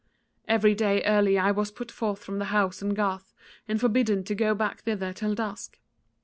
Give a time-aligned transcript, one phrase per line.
[0.47, 3.35] Every day early I was put forth from the house and garth,
[3.67, 5.77] and forbidden to go back thither till dusk.